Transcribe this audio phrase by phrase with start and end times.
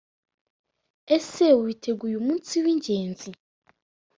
[1.15, 3.29] Ese witeguye umunsi w’ingenzi